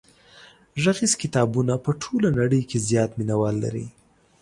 غږیز 0.83 1.13
کتابونه 1.21 1.73
په 1.85 1.91
ټوله 2.01 2.29
نړۍ 2.39 2.61
کې 2.69 2.77
زیات 2.89 3.11
مینوال 3.19 3.55
لري. 3.63 3.87